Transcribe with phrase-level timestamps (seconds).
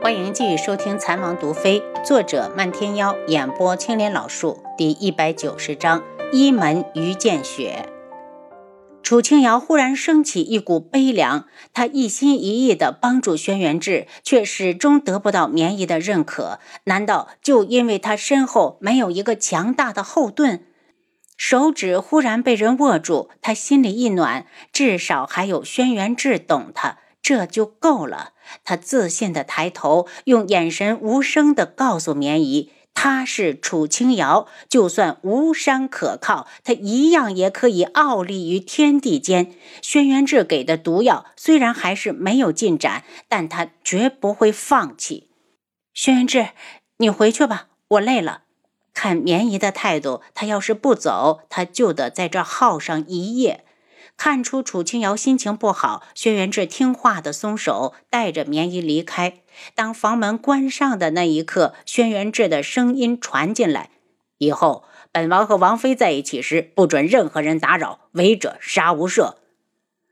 [0.00, 7.88] 欢迎继续收听《残王毒妃》，作者漫天妖，演播青莲老树，第一百九十章：一门于见雪。
[9.02, 16.60] 楚清瑶忽然升起一股悲凉，她一心一意地帮助轩辕志，却始终得不到绵姨的认可。
[16.84, 20.60] 难道就因为他身后没有一个强大的后盾？
[21.36, 26.98] 手指忽然被人握住，他心里一暖，至少还有轩辕志懂他。
[27.22, 28.32] 这就够了。
[28.64, 39.52] 他自信地抬头，用眼神无声地告诉绵姨：“他是楚清瑶，就算无山可靠，他一样也可以傲立于天地间。
[39.82, 45.28] 轩辕志给的毒药虽然还是没有进展，但他绝不会放弃。”
[45.92, 46.48] 轩辕志，
[46.96, 48.42] 你回去吧，我累了。
[48.94, 53.64] 看绵姨的态度，他要是不走，他就得在这耗上一夜。
[54.18, 59.34] 看出楚清瑶心情不好，轩辕志听话的松手，带着棉衣离开。
[59.76, 63.90] 当房门关上的那一刻，轩辕志的声音传进来
[64.38, 69.36] ：“以后本王和王妃在一起时，不准任何人打扰，违者杀无赦。”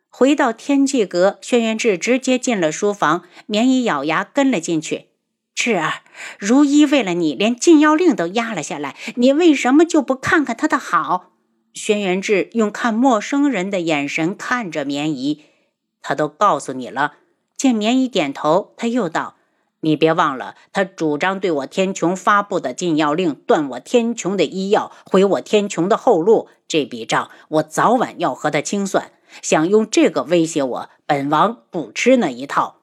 [0.09, 5.09] 回到天际阁，轩辕志直接进了书房，棉衣咬牙跟了进去。
[5.53, 6.03] 志儿，
[6.39, 11.33] 如一为了你，连禁药令都压了下来，你为什么就不看看他的好？
[11.77, 15.43] 轩辕志用看陌生人的眼神看着绵姨，
[16.01, 17.17] 他都告诉你了。
[17.55, 19.37] 见绵姨点头，他又道
[19.81, 26.49] ：“你别忘了，他主张对我天穹发布的禁药令，断我天穹的医药，毁我天穹的后路。
[26.67, 29.13] 这笔账我早晚要和他清算。
[29.43, 32.76] 想用这个威胁我，本王不吃那一套。”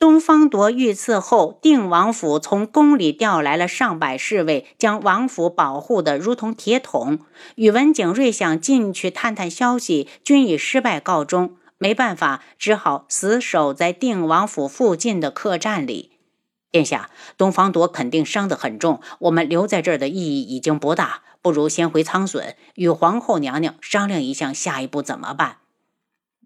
[0.00, 7.18] 东方铎遇刺后，定王府从宫里调来了上百侍卫，将王府保护得如同铁桶。
[7.56, 11.54] 宇文景睿想进去探探消息，均以失败告终。
[11.76, 16.12] 没办法，只好死守在定王府附近的客栈里。
[16.70, 25.58] 殿下，东方铎肯定伤得很重，我们留在这儿的意义已经不大，不如先回苍隼，与皇后娘娘商量一下下一步怎么办。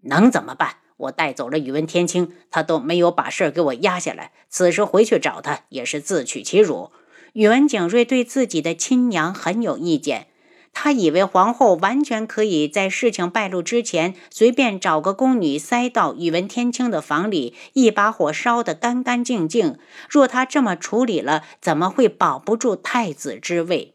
[0.03, 0.75] 能怎么办？
[0.97, 4.31] 我带走了宇文天清，他都没有把事儿给我压下来。
[4.49, 6.91] 此时回去找他，也是自取其辱。
[7.33, 10.27] 宇文景睿对自己的亲娘很有意见，
[10.71, 19.77] 他以为皇后完全可以在事情败露之前，随便找个宫女塞到宇文天清的房里，一把火烧得干干净净。
[20.09, 23.93] 若他这么处理了，怎么会保不住太子之位？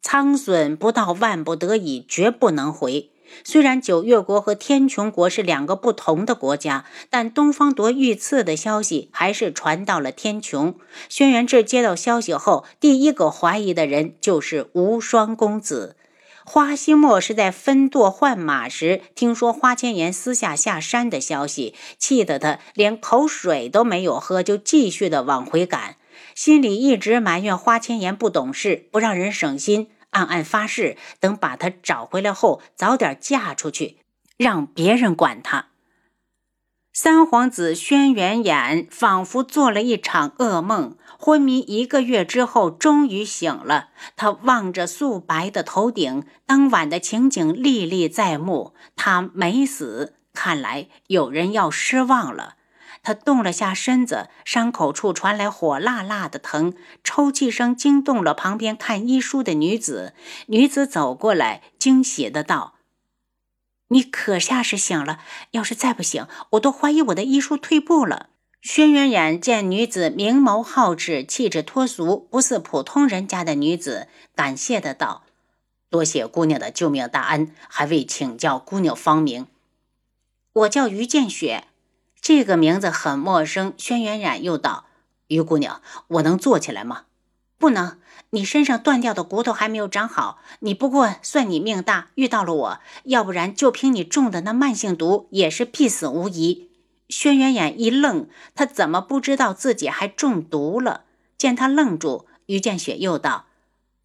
[0.00, 3.11] 苍隼不到万不得已，绝不能回。
[3.44, 10.74] 虽然九月国和天穹国是两个不同的国家，但东方铎遇刺的消息还是传到了天穹。
[11.08, 15.96] 轩辕志接到消息后，第一个怀疑的人就是无双公子
[16.44, 17.20] 花希墨。
[17.20, 25.96] 是在分舵换马时听说花千颜私下下山的消息，气得他连口水都没有喝，就继续的往回赶，
[26.34, 29.88] 心里一直埋怨花千颜不懂事，不让人省心。
[30.12, 33.98] 暗暗发誓，等把她找回来后，早点嫁出去，
[34.38, 35.66] 让别人管她。
[36.94, 43.88] 三皇子轩辕衍仿佛做了一场噩梦，昏迷一个月之后，终于醒了。
[44.14, 48.74] 他望着素白的头顶，当晚的情景历历在目。
[48.94, 52.56] 他没死，看来有人要失望了。
[53.02, 60.14] 他动了下身子，伤口处传来火辣辣的疼，抽泣声惊动了旁边看医书的女子。
[60.46, 62.74] 女子走过来，惊喜的道
[63.88, 65.18] ：“你可下是醒了，
[65.50, 68.28] 要是再不醒，我都怀疑我的医术退步了。”
[68.62, 75.24] 轩辕衍见女子明眸皓齿，气质脱俗，不似普通人家的女子，感谢的道
[75.90, 79.48] ：“多谢姑娘的救命大恩，还未请教姑娘芳名。”
[80.54, 81.64] 我叫于见雪。
[82.22, 84.84] 这个名字很陌生，轩辕染又道
[85.26, 87.02] ：“于姑娘，我能坐起来吗？
[87.58, 87.98] 不能，
[88.30, 90.38] 你身上断掉的骨头还没有长好。
[90.60, 96.70] 你不过算你命大，遇到了我，要不然就凭你中的那慢性毒，也是必死无疑。”
[97.10, 101.02] 轩辕染一愣，他怎么不知道自己还中毒了？
[101.36, 103.46] 见他愣住，于见雪又道：“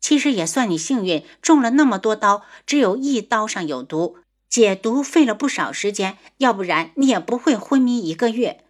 [0.01, 4.17] 其实也算你幸运，中了那么多刀，只有一刀上有毒。”
[4.49, 8.63] 解毒费了不少时间，要不然你也不会昏迷一个月。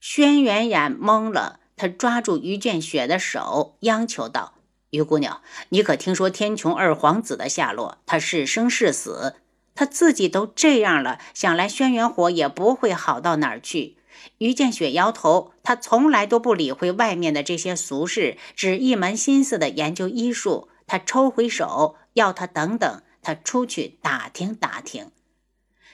[0.00, 4.54] 轩辕染懵了，他抓住于建雪的手，央求道
[4.90, 5.40] ：“于姑娘，
[5.70, 7.98] 你可听说天穹二皇子的下落？
[8.06, 9.36] 他是生是死？
[9.74, 13.96] 他自己都这样了，想来轩辕火也不会好到哪儿去。”
[14.38, 20.68] 于建雪摇头，他从来都不理会外面的这些俗事，只一门心思的研究医术。
[20.86, 23.02] 他抽回手，要他等等。
[23.28, 25.10] 他出去打听打听，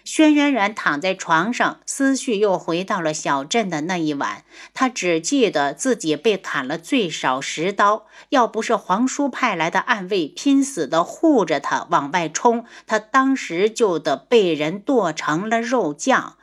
[0.04, 4.44] 轩辕然躺在床上，思绪又回到了小镇的那一晚。
[4.72, 16.36] 他只记得自己被砍了最少十刀，要不是皇叔派来的暗卫拼死的护着他往外冲，他当时就得被人剁成了肉酱。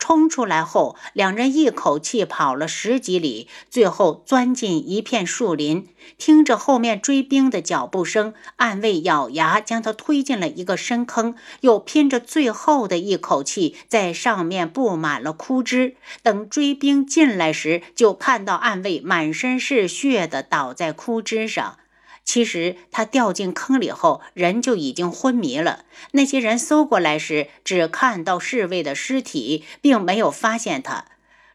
[0.00, 5.86] 冲出来后，两人一口气跑了十几里，最后钻进一片树林。
[6.18, 15.94] 听着后面追兵的脚步声，暗卫咬牙将他推进了一个深坑，又拼着最后的一口气在上面布满了枯枝。
[16.22, 21.76] 等追兵进来时，就看到暗卫满身是血的倒在枯枝上。
[22.24, 25.84] 其实他掉进坑里后，人就已经昏迷了。
[26.12, 31.06] 那些人搜过来时，只看到侍卫的尸体，并没有发现他。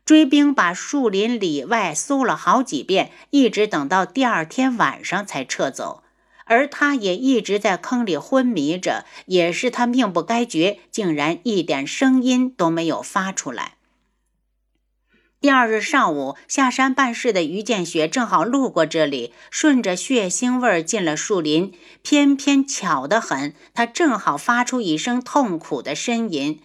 [0.04, 6.04] 追兵把树林里外搜了好几遍，一直等到第二天晚上才撤走。
[6.44, 13.75] 而他也一直在坑里昏迷着，也是他命不该绝，竟然一点声音都没有发出来。
[15.42, 21.72] 第二日上午，下山办事的于建雪正好路过这里，顺着血腥味进了树林。
[22.02, 26.62] 偏偏巧得很，他正好发出一声痛苦的呻吟。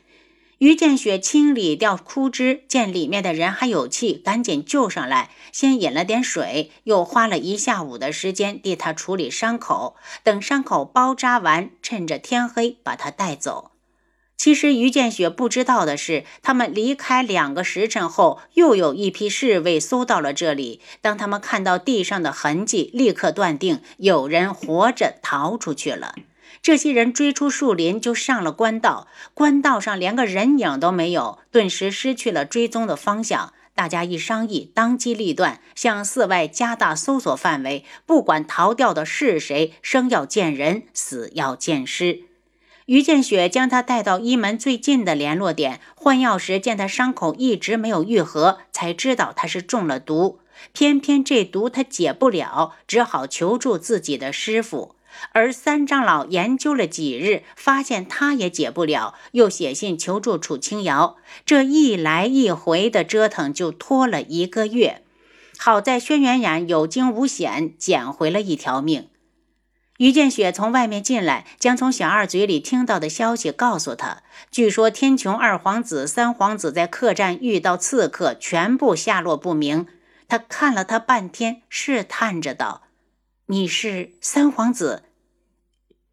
[0.59, 9.97] 于建雪清理掉枯枝，见里面的人还有气，赶紧救上来，先饮了点水，又花了一下午的时间替他处理伤口。
[10.23, 13.73] 等伤口包扎完，趁着天黑把他带走。
[14.41, 20.81] 其实于建雪不知道的是，他们离开两个时辰后，又有一批侍卫搜到了这里。
[21.03, 26.15] 当他们看到地上的痕迹，立刻断定有人活着逃出去了。
[26.63, 29.09] 这些人追出树林，就上了官道。
[29.35, 33.53] 官道上连个人影都没有，顿时失去了追踪的方向。
[33.75, 42.30] 大家一商议，当机立断，向寺外加大搜索范围，不管逃掉的是谁，生要见人，死要见尸。
[42.91, 50.41] 于建雪将他带到一门最近的联络点换药时，见他伤口一直没有愈合，才知道他是中了毒。
[50.73, 54.97] 偏偏这毒他解不了，只好求助自己的师傅。
[55.31, 61.17] 而三长老研究了几日，发现他也解不了，又写信求助楚清瑶。
[61.47, 65.03] 这一来一回的折腾，就拖了一个月。
[65.57, 69.07] 好在轩辕染有惊无险，捡回了一条命。
[70.01, 74.23] 于建雪从外面进来，将从小二嘴里听到的消息告诉他。
[74.51, 79.87] 据说天穹二皇子、三皇子在客栈遇到刺客，全部下落不明。
[80.27, 82.85] 他看了他半天，试探着道
[83.49, 85.03] ：“你是三皇子？”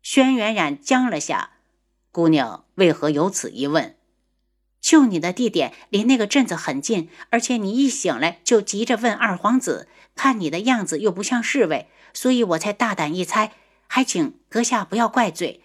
[0.03, 1.51] 轩辕染僵了下
[2.11, 3.95] ：“姑娘为何有此一问？
[4.81, 13.53] 救你的地点离那个镇子很近，而且你一醒来就急着问二皇子，看你的样子又不像侍卫，所以我才大胆一猜。”
[13.87, 15.61] 还请阁下不要怪罪。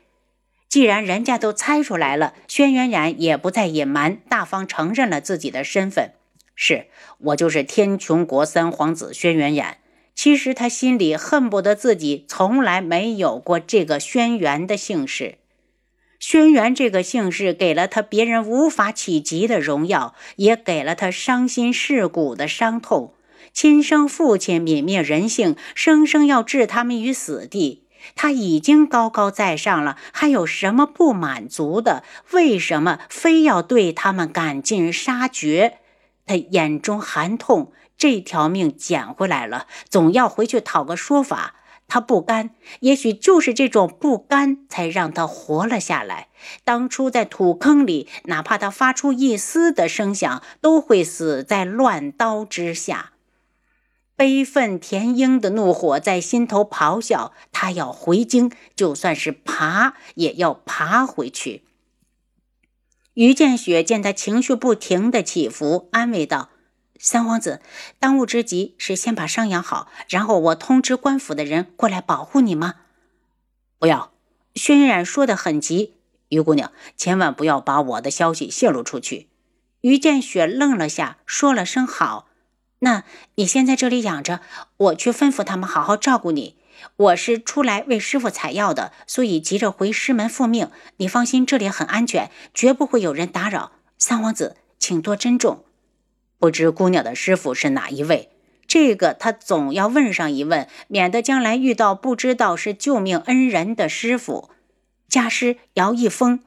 [0.69, 6.13] 既然人家都猜出来了，轩辕染也不再隐瞒，大方承认了自己的身份。
[6.55, 6.87] 是
[7.19, 9.79] 我就是天穹国三皇子轩辕染。
[10.15, 15.39] 其实他心里恨不得自己从来没有过这个轩辕的姓氏。
[16.21, 23.15] 轩辕这个姓氏给了他别人无法企及的荣耀，也给了他伤心蚀骨的伤痛。
[23.53, 27.82] 亲生父亲泯灭人性，生生要置他们于死地。
[28.15, 32.03] 他已经高高在上了，还有什么不满足的？
[32.33, 35.79] 为什么非要对他们赶尽杀绝？
[36.27, 41.57] 他眼中寒痛，这条命捡回来了，总要回去讨个说法。
[41.89, 46.29] 他不甘，也许就是这种不甘，才让他活了下来。
[46.65, 53.12] 当初在土坑里，哪怕他发出一丝的声响，都会死在乱刀之下。
[54.15, 61.65] 悲愤填膺的怒火在心头咆哮，他要回京，就算是爬也要爬回去。
[63.15, 66.51] 于建雪见他情绪不停的起伏，安慰道
[66.99, 67.61] ：“三皇子，
[67.99, 72.77] 当务之急是先把伤养好，然后我通知官府的人过来保护你吗？”
[73.79, 74.13] 不要，
[74.55, 75.95] 轩然说的很急，
[76.29, 79.29] 于姑娘千万不要把我的消息泄露出去。
[79.81, 82.29] 于建雪愣了下，说了声好。
[82.85, 83.05] 那
[83.37, 84.41] 你先在这里养着，
[84.77, 86.57] 我去吩咐他们好好照顾你。
[86.97, 90.69] 我是出来为师傅采药的，所以急着回师门复命。
[90.97, 93.73] 你放心，这里很安全，绝不会有人打扰。
[93.99, 95.65] 三皇子，请多珍重。
[96.41, 98.31] 不知姑娘的师傅是哪一位？
[98.67, 104.51] 这个他总要问上一问，免得将来遇到不知道是救命恩人的师傅。
[105.09, 106.41] 家师姚一峰。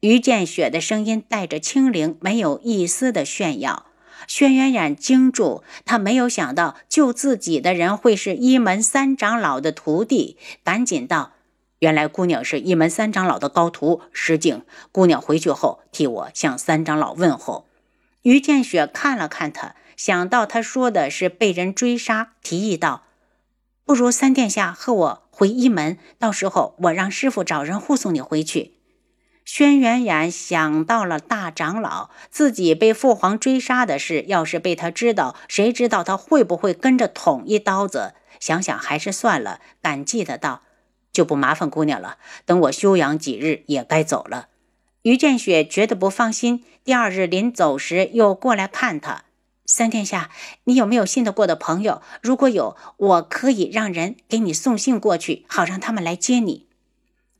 [0.00, 3.85] 于建雪的声音带着清灵，没有一丝的炫耀。
[4.26, 11.32] 轩辕染惊住，他没有想到救自己的人会是一门三长老的徒弟，赶紧道
[11.80, 14.62] ：“原来姑娘是一门三长老的高徒，失敬。
[14.92, 17.66] 姑娘回去后替我向三长老问候。
[18.22, 23.04] 于建雪看了看他，想到他说的是被人追杀，提议道
[23.86, 28.72] ：“不如三殿下和我回一门，到时候我让师傅找人护送你回去。”
[29.46, 38.14] 轩辕冉想到了大长老自己被父皇追杀的事，要是被他知道，谁知道他会不会跟着捅一刀子？
[38.40, 40.62] 想想还是算了，感激的道
[41.12, 44.48] ：“就不麻烦姑娘了，等我休养几日，也该走了。”
[45.02, 49.22] 于建雪觉得不放心，第二日临走时又过来看他。
[49.64, 50.30] 三殿下，
[50.64, 52.02] 你有没有信得过的朋友？
[52.20, 56.65] 如果有，我可以让人给你送信过去，好让他们来接你。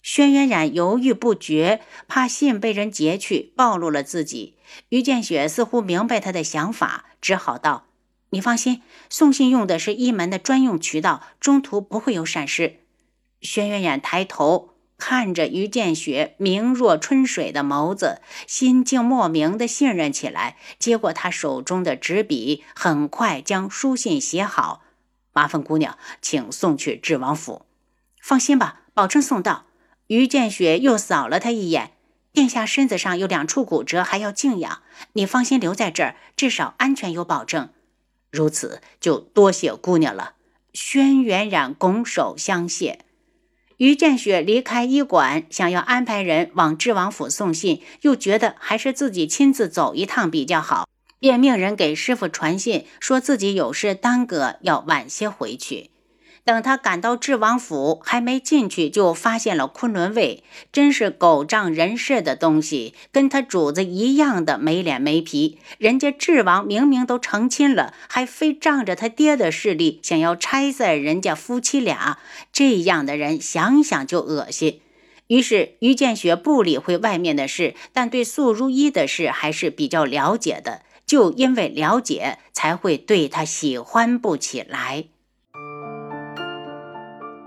[0.06, 4.54] 轩辕冉犹豫不决，怕信被人截去，暴露了自己。
[4.90, 7.86] 于建雪似乎明白他的想法，只好道
[8.30, 12.76] ：“你放心，送信用的是一门的专用渠道，中途不会有闪失。”
[13.42, 14.74] 轩辕冉抬头。
[14.96, 20.56] 看着于建雪明若春水的眸子，心竟莫名的信任起来。
[20.78, 24.82] 接过他手中的纸笔，很快将书信写好。
[25.32, 27.66] 麻烦姑娘，请送去智王府。
[28.22, 29.65] 放心吧，保证送到。
[30.08, 31.92] 于建雪又扫了他一眼，
[32.32, 34.82] 殿下身子上有两处骨折，还要静养。
[35.14, 37.70] 你放心留在这儿，至少安全有保证。
[38.30, 40.34] 如此就多谢姑娘了。
[40.72, 43.00] 轩辕冉拱手相谢。
[43.78, 55.90] 于建雪离开医馆，想要安排人往智王府送信，又觉得还是自己亲自走一趟比较好，便命人给师傅传信，说自己有事耽搁，要晚些回去。
[56.46, 65.58] 等他赶到智王府，还没进去，就发现了昆仑卫，真是狗仗人势的东西，跟他主子一样的没脸没皮。
[65.78, 72.18] 人家智王明明都成亲了，还非仗着他爹的势力，想要拆散人家夫妻俩。
[72.52, 74.80] 这样的人想想就恶心。
[75.26, 80.82] 于是于建雪不理会外面的事，但对素如一的事还是比较了解的。
[81.04, 85.06] 就因为了解，才会对他喜欢不起来。